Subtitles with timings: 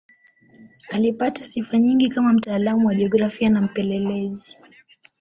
[0.89, 4.57] Alipata sifa nyingi kama mtaalamu wa jiografia na mpelelezi.